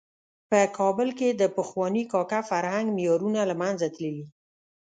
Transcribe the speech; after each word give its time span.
په 0.49 0.59
کابل 0.77 1.09
کې 1.19 1.29
د 1.41 1.43
پخواني 1.57 2.03
کاکه 2.11 2.39
فرهنګ 2.49 2.87
معیارونه 2.95 3.41
له 3.49 3.55
منځه 3.61 3.87
تللي. 3.95 4.25